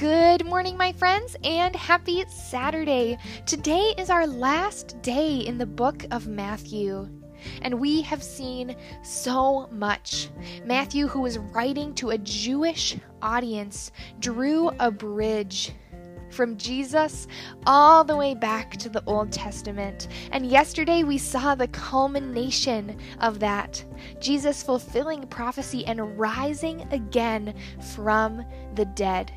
Good 0.00 0.46
morning, 0.46 0.78
my 0.78 0.92
friends, 0.92 1.36
and 1.44 1.76
happy 1.76 2.24
Saturday. 2.26 3.18
Today 3.44 3.92
is 3.98 4.08
our 4.08 4.26
last 4.26 4.96
day 5.02 5.40
in 5.40 5.58
the 5.58 5.66
book 5.66 6.06
of 6.10 6.26
Matthew. 6.26 7.06
And 7.60 7.78
we 7.78 8.00
have 8.00 8.22
seen 8.22 8.76
so 9.02 9.68
much. 9.70 10.30
Matthew, 10.64 11.06
who 11.06 11.20
was 11.20 11.36
writing 11.36 11.94
to 11.96 12.10
a 12.10 12.18
Jewish 12.18 12.96
audience, 13.20 13.92
drew 14.20 14.70
a 14.80 14.90
bridge 14.90 15.72
from 16.30 16.56
Jesus 16.56 17.26
all 17.66 18.02
the 18.02 18.16
way 18.16 18.34
back 18.34 18.78
to 18.78 18.88
the 18.88 19.04
Old 19.04 19.30
Testament. 19.30 20.08
And 20.32 20.46
yesterday 20.46 21.04
we 21.04 21.18
saw 21.18 21.54
the 21.54 21.68
culmination 21.68 22.96
of 23.20 23.38
that 23.40 23.84
Jesus 24.18 24.62
fulfilling 24.62 25.26
prophecy 25.26 25.84
and 25.84 26.18
rising 26.18 26.88
again 26.90 27.54
from 27.92 28.46
the 28.76 28.86
dead. 28.86 29.30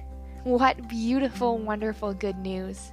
What 0.44 0.90
beautiful, 0.90 1.58
wonderful 1.58 2.14
good 2.14 2.38
news. 2.38 2.92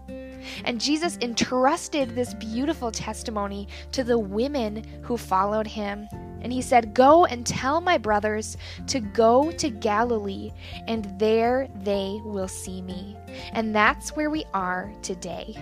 And 0.65 0.81
Jesus 0.81 1.19
entrusted 1.21 2.15
this 2.15 2.33
beautiful 2.35 2.93
testimony 2.93 3.67
to 3.91 4.05
the 4.05 4.19
women 4.19 4.85
who 5.03 5.17
followed 5.17 5.67
him. 5.67 6.09
And 6.43 6.53
he 6.53 6.63
said, 6.63 6.95
Go 6.95 7.25
and 7.25 7.45
tell 7.45 7.81
my 7.81 7.99
brothers 7.99 8.57
to 8.87 9.01
go 9.01 9.51
to 9.51 9.69
Galilee, 9.69 10.53
and 10.87 11.13
there 11.19 11.69
they 11.83 12.21
will 12.25 12.49
see 12.49 12.83
me. 12.83 13.17
And 13.53 13.75
that's 13.75 14.15
where 14.17 14.31
we 14.31 14.45
are 14.55 14.93
today. 15.03 15.57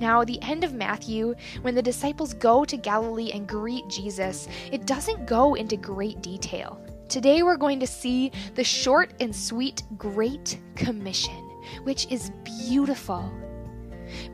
Now, 0.00 0.24
the 0.24 0.42
end 0.42 0.64
of 0.64 0.74
Matthew, 0.74 1.34
when 1.62 1.74
the 1.74 1.82
disciples 1.82 2.34
go 2.34 2.64
to 2.64 2.76
Galilee 2.76 3.30
and 3.32 3.48
greet 3.48 3.88
Jesus, 3.88 4.48
it 4.70 4.84
doesn't 4.84 5.26
go 5.26 5.54
into 5.54 5.76
great 5.76 6.20
detail. 6.20 6.78
Today, 7.08 7.42
we're 7.42 7.56
going 7.56 7.80
to 7.80 7.86
see 7.86 8.32
the 8.54 8.64
short 8.64 9.12
and 9.20 9.34
sweet 9.34 9.82
Great 9.98 10.58
Commission, 10.76 11.50
which 11.84 12.10
is 12.10 12.30
beautiful. 12.44 13.30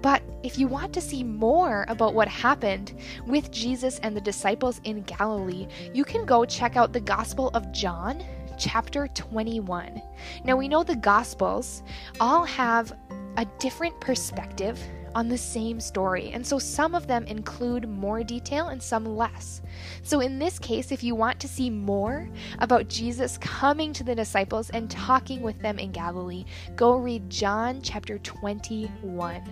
But 0.00 0.22
if 0.42 0.58
you 0.58 0.68
want 0.68 0.92
to 0.94 1.00
see 1.00 1.22
more 1.22 1.84
about 1.88 2.14
what 2.14 2.28
happened 2.28 2.94
with 3.26 3.50
Jesus 3.50 3.98
and 4.00 4.16
the 4.16 4.20
disciples 4.20 4.80
in 4.84 5.02
Galilee, 5.02 5.66
you 5.92 6.04
can 6.04 6.24
go 6.24 6.44
check 6.44 6.76
out 6.76 6.92
the 6.92 7.00
Gospel 7.00 7.50
of 7.54 7.72
John, 7.72 8.24
chapter 8.58 9.08
21. 9.08 10.02
Now, 10.44 10.56
we 10.56 10.68
know 10.68 10.82
the 10.82 10.96
Gospels 10.96 11.82
all 12.20 12.44
have 12.44 12.92
a 13.36 13.44
different 13.58 13.98
perspective 14.00 14.80
on 15.14 15.28
the 15.28 15.38
same 15.38 15.80
story, 15.80 16.30
and 16.32 16.46
so 16.46 16.58
some 16.58 16.94
of 16.94 17.06
them 17.06 17.24
include 17.24 17.88
more 17.88 18.22
detail 18.22 18.68
and 18.68 18.82
some 18.82 19.04
less. 19.04 19.62
So, 20.02 20.20
in 20.20 20.38
this 20.38 20.58
case, 20.58 20.92
if 20.92 21.02
you 21.02 21.14
want 21.14 21.40
to 21.40 21.48
see 21.48 21.70
more 21.70 22.28
about 22.58 22.88
Jesus 22.88 23.38
coming 23.38 23.92
to 23.92 24.04
the 24.04 24.14
disciples 24.14 24.70
and 24.70 24.90
talking 24.90 25.42
with 25.42 25.58
them 25.60 25.78
in 25.78 25.92
Galilee, 25.92 26.44
go 26.76 26.96
read 26.96 27.28
John 27.30 27.80
chapter 27.82 28.18
21. 28.18 29.42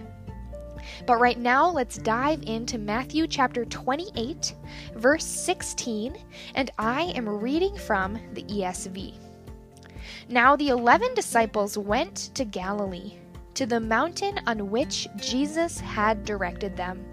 But 1.06 1.20
right 1.20 1.38
now, 1.38 1.68
let's 1.68 1.98
dive 1.98 2.42
into 2.46 2.78
Matthew 2.78 3.26
chapter 3.26 3.64
28, 3.64 4.54
verse 4.94 5.24
16, 5.24 6.16
and 6.54 6.70
I 6.78 7.12
am 7.16 7.28
reading 7.28 7.76
from 7.76 8.18
the 8.34 8.42
ESV. 8.44 9.14
Now 10.28 10.56
the 10.56 10.68
eleven 10.68 11.14
disciples 11.14 11.78
went 11.78 12.30
to 12.34 12.44
Galilee 12.44 13.14
to 13.56 13.66
the 13.66 13.80
mountain 13.80 14.40
on 14.46 14.70
which 14.70 15.08
Jesus 15.16 15.80
had 15.80 16.24
directed 16.24 16.76
them. 16.76 17.04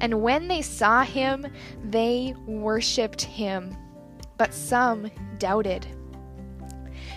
And 0.00 0.22
when 0.22 0.48
they 0.48 0.62
saw 0.62 1.02
him, 1.02 1.46
they 1.84 2.34
worshipped 2.46 3.22
him, 3.22 3.76
but 4.36 4.52
some 4.52 5.10
doubted. 5.38 5.86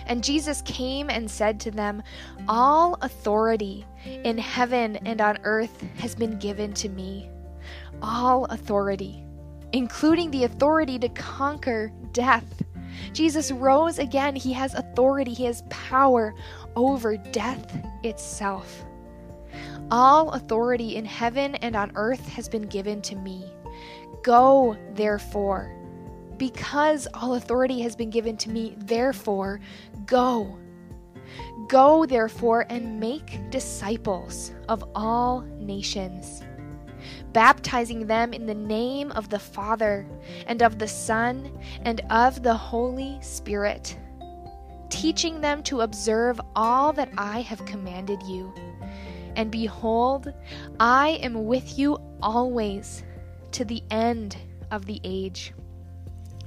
And 0.06 0.22
Jesus 0.22 0.62
came 0.62 1.08
and 1.08 1.30
said 1.30 1.58
to 1.60 1.70
them, 1.70 2.02
All 2.46 2.98
authority 3.00 3.86
in 4.04 4.36
heaven 4.38 4.96
and 5.04 5.20
on 5.20 5.38
earth 5.44 5.82
has 5.96 6.14
been 6.14 6.38
given 6.38 6.74
to 6.74 6.88
me. 6.88 7.30
All 8.02 8.44
authority, 8.46 9.24
including 9.72 10.30
the 10.30 10.44
authority 10.44 10.98
to 10.98 11.08
conquer 11.10 11.90
death. 12.12 12.62
Jesus 13.12 13.50
rose 13.50 13.98
again. 13.98 14.36
He 14.36 14.52
has 14.52 14.74
authority, 14.74 15.32
He 15.32 15.44
has 15.44 15.62
power 15.70 16.34
over 16.76 17.16
death 17.16 17.76
itself. 18.02 18.84
All 19.90 20.30
authority 20.30 20.96
in 20.96 21.04
heaven 21.04 21.54
and 21.56 21.76
on 21.76 21.92
earth 21.94 22.26
has 22.28 22.48
been 22.48 22.62
given 22.62 23.02
to 23.02 23.16
me. 23.16 23.44
Go, 24.22 24.76
therefore. 24.94 25.70
Because 26.36 27.06
all 27.14 27.34
authority 27.34 27.80
has 27.82 27.94
been 27.94 28.10
given 28.10 28.36
to 28.38 28.50
me, 28.50 28.74
therefore, 28.78 29.60
go. 30.06 30.58
Go, 31.68 32.06
therefore, 32.06 32.66
and 32.68 32.98
make 32.98 33.50
disciples 33.50 34.52
of 34.68 34.84
all 34.94 35.42
nations, 35.58 36.42
baptizing 37.32 38.06
them 38.06 38.32
in 38.32 38.46
the 38.46 38.54
name 38.54 39.12
of 39.12 39.28
the 39.28 39.38
Father, 39.38 40.06
and 40.46 40.62
of 40.62 40.78
the 40.78 40.88
Son, 40.88 41.50
and 41.82 42.00
of 42.10 42.42
the 42.42 42.54
Holy 42.54 43.18
Spirit 43.20 43.96
teaching 44.94 45.40
them 45.40 45.60
to 45.60 45.80
observe 45.80 46.40
all 46.54 46.92
that 46.92 47.10
I 47.18 47.40
have 47.40 47.64
commanded 47.66 48.22
you. 48.22 48.54
And 49.34 49.50
behold, 49.50 50.32
I 50.78 51.18
am 51.22 51.46
with 51.46 51.78
you 51.78 51.98
always 52.22 53.02
to 53.52 53.64
the 53.64 53.82
end 53.90 54.36
of 54.70 54.86
the 54.86 55.00
age. 55.02 55.52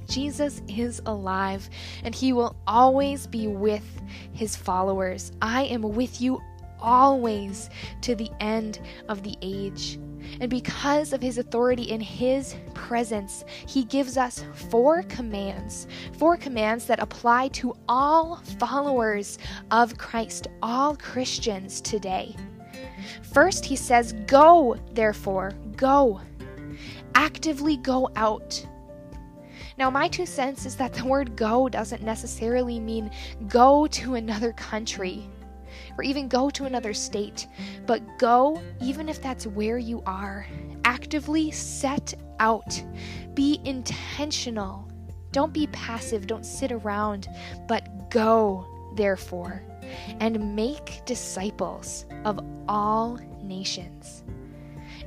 Jesus 0.08 0.62
is 0.66 1.02
alive, 1.04 1.68
and 2.02 2.14
he 2.14 2.32
will 2.32 2.56
always 2.66 3.26
be 3.26 3.46
with 3.46 3.84
his 4.32 4.56
followers. 4.56 5.30
I 5.42 5.64
am 5.64 5.82
with 5.82 6.22
you 6.22 6.40
always 6.80 7.70
to 8.02 8.14
the 8.14 8.30
end 8.40 8.80
of 9.08 9.22
the 9.22 9.36
age. 9.42 9.98
And 10.40 10.50
because 10.50 11.12
of 11.12 11.22
his 11.22 11.38
authority 11.38 11.84
in 11.84 12.00
his 12.00 12.54
presence, 12.74 13.44
he 13.66 13.84
gives 13.84 14.16
us 14.16 14.44
four 14.54 15.02
commands. 15.04 15.86
Four 16.18 16.36
commands 16.36 16.86
that 16.86 17.00
apply 17.00 17.48
to 17.48 17.74
all 17.88 18.36
followers 18.58 19.38
of 19.70 19.96
Christ, 19.98 20.48
all 20.62 20.96
Christians 20.96 21.80
today. 21.80 22.36
First, 23.22 23.64
he 23.64 23.76
says, 23.76 24.12
Go, 24.26 24.76
therefore, 24.92 25.52
go. 25.76 26.20
Actively 27.14 27.76
go 27.76 28.10
out. 28.16 28.64
Now, 29.78 29.90
my 29.90 30.08
two 30.08 30.26
cents 30.26 30.66
is 30.66 30.76
that 30.76 30.92
the 30.92 31.04
word 31.04 31.36
go 31.36 31.68
doesn't 31.68 32.02
necessarily 32.02 32.80
mean 32.80 33.10
go 33.48 33.86
to 33.88 34.14
another 34.14 34.52
country 34.52 35.28
or 35.98 36.04
even 36.04 36.28
go 36.28 36.48
to 36.50 36.64
another 36.64 36.94
state, 36.94 37.48
but 37.86 38.00
go 38.18 38.62
even 38.80 39.08
if 39.08 39.20
that's 39.20 39.46
where 39.46 39.78
you 39.78 40.02
are. 40.06 40.46
Actively 40.84 41.50
set 41.50 42.14
out, 42.38 42.82
be 43.34 43.60
intentional. 43.64 44.88
Don't 45.32 45.52
be 45.52 45.66
passive, 45.68 46.26
don't 46.26 46.46
sit 46.46 46.72
around, 46.72 47.28
but 47.66 48.10
go, 48.10 48.66
therefore, 48.94 49.62
and 50.20 50.56
make 50.56 51.02
disciples 51.04 52.06
of 52.24 52.40
all 52.68 53.18
nations. 53.42 54.22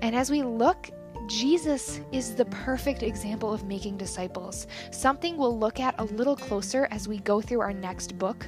And 0.01 0.15
as 0.15 0.29
we 0.29 0.43
look 0.43 0.91
Jesus 1.27 2.01
is 2.11 2.35
the 2.35 2.45
perfect 2.45 3.03
example 3.03 3.53
of 3.53 3.63
making 3.63 3.95
disciples, 3.97 4.67
something 4.91 5.37
we'll 5.37 5.57
look 5.57 5.79
at 5.79 5.95
a 5.97 6.03
little 6.03 6.35
closer 6.35 6.89
as 6.91 7.07
we 7.07 7.19
go 7.19 7.39
through 7.39 7.61
our 7.61 7.71
next 7.71 8.17
book. 8.17 8.45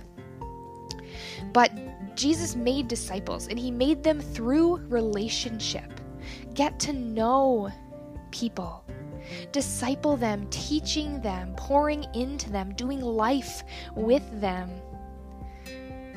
But 1.54 1.72
Jesus 2.16 2.56
made 2.56 2.88
disciples, 2.88 3.48
and 3.48 3.58
he 3.58 3.72
made 3.72 4.04
them 4.04 4.20
through 4.20 4.78
relationship. 4.88 6.00
Get 6.54 6.80
to 6.82 6.94
know 6.94 7.72
people, 8.32 8.84
disciple 9.52 10.16
them, 10.18 10.48
teaching 10.50 11.22
them, 11.22 11.54
pouring 11.56 12.06
into 12.14 12.50
them, 12.50 12.74
doing 12.76 13.02
life 13.02 13.64
with 13.96 14.24
them. 14.40 14.70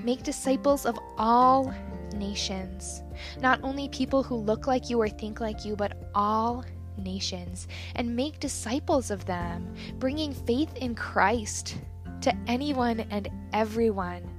Make 0.02 0.22
disciples 0.22 0.86
of 0.86 0.98
all 1.16 1.74
nations, 2.14 3.02
not 3.40 3.60
only 3.62 3.88
people 3.88 4.22
who 4.22 4.36
look 4.36 4.66
like 4.66 4.90
you 4.90 5.00
or 5.00 5.08
think 5.08 5.40
like 5.40 5.64
you, 5.64 5.76
but 5.76 5.96
all 6.14 6.64
nations, 6.98 7.68
and 7.94 8.14
make 8.14 8.40
disciples 8.40 9.10
of 9.10 9.24
them, 9.26 9.74
bringing 9.98 10.32
faith 10.32 10.74
in 10.76 10.94
Christ 10.94 11.78
to 12.20 12.34
anyone 12.46 13.00
and 13.10 13.28
everyone 13.52 14.35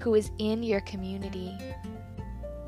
who 0.00 0.14
is 0.14 0.30
in 0.38 0.62
your 0.62 0.80
community. 0.80 1.56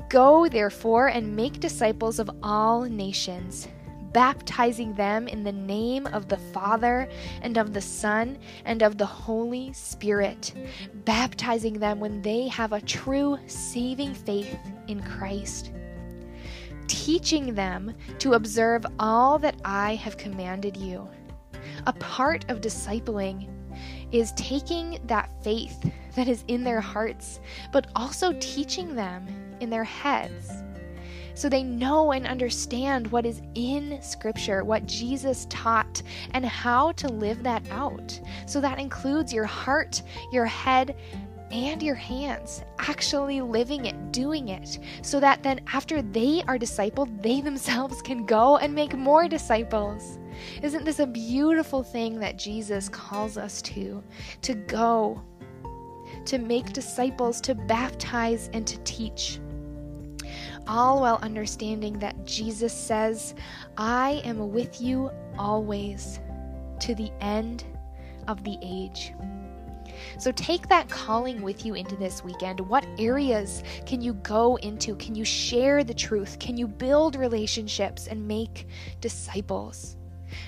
Go, 0.09 0.47
therefore, 0.47 1.07
and 1.07 1.35
make 1.35 1.59
disciples 1.59 2.19
of 2.19 2.29
all 2.43 2.83
nations 2.83 3.67
baptizing 4.13 4.93
them 4.93 5.27
in 5.27 5.43
the 5.43 5.51
name 5.51 6.05
of 6.07 6.29
the 6.29 6.37
Father 6.37 7.09
and 7.41 7.57
of 7.57 7.73
the 7.73 7.81
Son 7.81 8.37
and 8.63 8.81
of 8.83 8.97
the 8.97 9.05
Holy 9.05 9.73
Spirit, 9.73 10.53
baptizing 11.03 11.79
them 11.79 11.99
when 11.99 12.21
they 12.21 12.47
have 12.47 12.73
a 12.73 12.81
true 12.81 13.37
saving 13.47 14.13
faith 14.13 14.55
in 14.87 15.01
Christ, 15.01 15.71
teaching 16.87 17.55
them 17.55 17.93
to 18.19 18.33
observe 18.33 18.85
all 18.99 19.39
that 19.39 19.59
I 19.65 19.95
have 19.95 20.17
commanded 20.17 20.77
you. 20.77 21.09
A 21.87 21.93
part 21.93 22.49
of 22.49 22.61
discipling 22.61 23.49
is 24.11 24.31
taking 24.33 24.99
that 25.05 25.31
faith 25.43 25.91
that 26.15 26.27
is 26.27 26.43
in 26.47 26.63
their 26.63 26.81
hearts, 26.81 27.39
but 27.71 27.87
also 27.95 28.33
teaching 28.39 28.95
them 28.95 29.27
in 29.59 29.69
their 29.69 29.83
heads 29.83 30.63
so 31.35 31.49
they 31.49 31.63
know 31.63 32.11
and 32.11 32.27
understand 32.27 33.07
what 33.07 33.25
is 33.25 33.41
in 33.55 33.99
Scripture, 34.01 34.63
what 34.63 34.85
Jesus 34.85 35.47
taught, 35.49 36.01
and 36.31 36.45
how 36.45 36.91
to 36.93 37.07
live 37.07 37.43
that 37.43 37.63
out. 37.71 38.19
So 38.45 38.61
that 38.61 38.79
includes 38.79 39.33
your 39.33 39.45
heart, 39.45 40.01
your 40.31 40.45
head, 40.45 40.95
and 41.51 41.83
your 41.83 41.95
hands, 41.95 42.63
actually 42.79 43.39
living 43.41 43.85
it, 43.85 44.11
doing 44.11 44.49
it, 44.49 44.79
so 45.03 45.19
that 45.19 45.43
then 45.43 45.61
after 45.71 46.01
they 46.01 46.43
are 46.47 46.57
discipled, 46.57 47.21
they 47.21 47.41
themselves 47.41 48.01
can 48.01 48.25
go 48.25 48.57
and 48.57 48.73
make 48.73 48.95
more 48.95 49.27
disciples. 49.27 50.19
Isn't 50.63 50.83
this 50.83 50.99
a 50.99 51.05
beautiful 51.05 51.83
thing 51.83 52.19
that 52.19 52.39
Jesus 52.39 52.89
calls 52.89 53.37
us 53.37 53.61
to? 53.63 54.03
To 54.41 54.53
go, 54.55 55.21
to 56.25 56.37
make 56.37 56.73
disciples, 56.73 57.41
to 57.41 57.55
baptize, 57.55 58.49
and 58.53 58.65
to 58.67 58.77
teach 58.79 59.39
all 60.67 61.01
while 61.01 61.19
understanding 61.21 61.99
that 61.99 62.25
Jesus 62.25 62.73
says, 62.73 63.35
I 63.77 64.21
am 64.23 64.51
with 64.51 64.81
you 64.81 65.11
always 65.37 66.19
to 66.79 66.95
the 66.95 67.11
end 67.21 67.65
of 68.27 68.43
the 68.43 68.57
age. 68.61 69.13
So 70.17 70.31
take 70.31 70.67
that 70.69 70.89
calling 70.89 71.41
with 71.41 71.65
you 71.65 71.73
into 71.75 71.95
this 71.95 72.23
weekend. 72.23 72.59
What 72.59 72.85
areas 72.97 73.63
can 73.85 74.01
you 74.01 74.13
go 74.15 74.55
into? 74.57 74.95
Can 74.95 75.15
you 75.15 75.25
share 75.25 75.83
the 75.83 75.93
truth? 75.93 76.39
Can 76.39 76.57
you 76.57 76.67
build 76.67 77.15
relationships 77.15 78.07
and 78.07 78.27
make 78.27 78.67
disciples? 79.01 79.97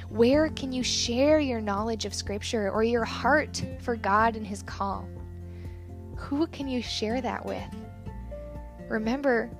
Where 0.09 0.49
can 0.49 0.71
you 0.71 0.83
share 0.83 1.39
your 1.39 1.61
knowledge 1.61 2.05
of 2.05 2.13
Scripture 2.13 2.71
or 2.71 2.83
your 2.83 3.05
heart 3.05 3.63
for 3.79 3.95
God 3.95 4.35
and 4.35 4.45
His 4.45 4.63
call? 4.63 5.07
Who 6.25 6.47
can 6.47 6.67
you 6.67 6.81
share 6.81 7.21
that 7.21 7.45
with? 7.45 7.69
Remember, 8.89 9.51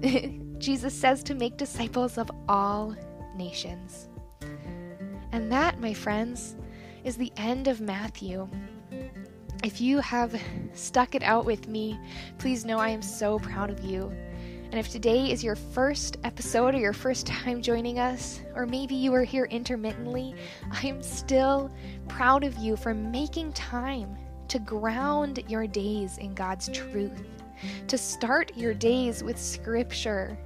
Jesus 0.58 0.94
says 0.94 1.24
to 1.24 1.34
make 1.34 1.56
disciples 1.56 2.16
of 2.16 2.30
all 2.48 2.94
nations. 3.34 4.08
And 5.32 5.50
that, 5.50 5.80
my 5.80 5.92
friends, 5.92 6.54
is 7.02 7.16
the 7.16 7.32
end 7.36 7.66
of 7.66 7.80
Matthew. 7.80 8.48
If 9.64 9.80
you 9.80 9.98
have 9.98 10.40
stuck 10.74 11.16
it 11.16 11.24
out 11.24 11.44
with 11.44 11.66
me, 11.66 11.98
please 12.38 12.64
know 12.64 12.78
I 12.78 12.90
am 12.90 13.02
so 13.02 13.40
proud 13.40 13.68
of 13.68 13.82
you. 13.82 14.12
And 14.70 14.74
if 14.74 14.88
today 14.88 15.32
is 15.32 15.42
your 15.42 15.56
first 15.56 16.18
episode 16.22 16.76
or 16.76 16.78
your 16.78 16.92
first 16.92 17.26
time 17.26 17.60
joining 17.60 17.98
us, 17.98 18.40
or 18.54 18.64
maybe 18.64 18.94
you 18.94 19.12
are 19.12 19.24
here 19.24 19.46
intermittently, 19.46 20.36
I 20.70 20.86
am 20.86 21.02
still 21.02 21.68
proud 22.06 22.44
of 22.44 22.56
you 22.58 22.76
for 22.76 22.94
making 22.94 23.54
time 23.54 24.16
to 24.48 24.58
ground 24.58 25.42
your 25.48 25.66
days 25.66 26.18
in 26.18 26.34
God's 26.34 26.68
truth 26.68 27.24
to 27.88 27.98
start 27.98 28.56
your 28.56 28.74
days 28.74 29.22
with 29.22 29.38
Scripture, 29.38 30.38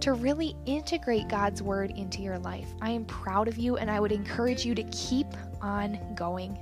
to 0.00 0.12
really 0.12 0.56
integrate 0.66 1.28
God's 1.28 1.62
Word 1.62 1.92
into 1.92 2.22
your 2.22 2.38
life. 2.38 2.68
I 2.80 2.90
am 2.90 3.04
proud 3.04 3.48
of 3.48 3.58
you 3.58 3.76
and 3.76 3.90
I 3.90 4.00
would 4.00 4.12
encourage 4.12 4.64
you 4.64 4.74
to 4.74 4.82
keep 4.84 5.26
on 5.60 5.98
going. 6.14 6.58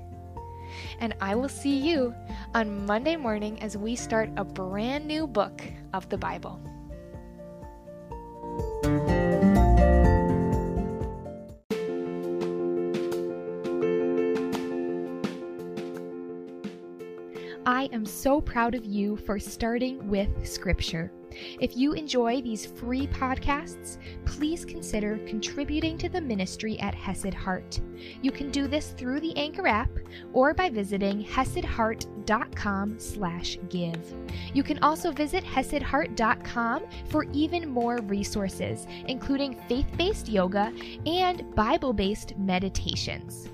And 1.00 1.14
I 1.20 1.34
will 1.34 1.48
see 1.48 1.76
you 1.76 2.14
on 2.54 2.86
Monday 2.86 3.16
morning 3.16 3.60
as 3.60 3.76
we 3.76 3.96
start 3.96 4.30
a 4.36 4.44
brand 4.44 5.06
new 5.06 5.26
book 5.26 5.62
of 5.92 6.08
the 6.08 6.18
Bible. 6.18 6.60
Am 17.92 18.06
so 18.06 18.40
proud 18.40 18.74
of 18.74 18.84
you 18.84 19.16
for 19.16 19.38
starting 19.38 20.08
with 20.08 20.46
Scripture. 20.46 21.12
If 21.60 21.76
you 21.76 21.92
enjoy 21.92 22.40
these 22.42 22.66
free 22.66 23.06
podcasts, 23.06 23.98
please 24.24 24.64
consider 24.64 25.18
contributing 25.26 25.96
to 25.98 26.08
the 26.08 26.20
ministry 26.20 26.78
at 26.80 26.94
Hesed 26.94 27.34
Heart. 27.34 27.80
You 28.22 28.32
can 28.32 28.50
do 28.50 28.66
this 28.66 28.90
through 28.90 29.20
the 29.20 29.36
Anchor 29.36 29.68
app 29.68 29.90
or 30.32 30.54
by 30.54 30.70
visiting 30.70 31.24
hesedheart.com 31.24 32.98
slash 32.98 33.58
give. 33.68 34.14
You 34.54 34.62
can 34.62 34.78
also 34.82 35.12
visit 35.12 35.44
hesedheart.com 35.44 36.82
for 37.08 37.26
even 37.32 37.68
more 37.68 37.98
resources, 37.98 38.86
including 39.06 39.60
faith-based 39.68 40.28
yoga 40.28 40.72
and 41.06 41.54
Bible-based 41.54 42.36
meditations. 42.38 43.48